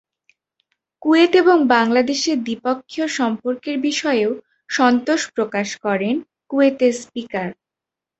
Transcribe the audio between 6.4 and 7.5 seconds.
কুয়েতের স্পিকার।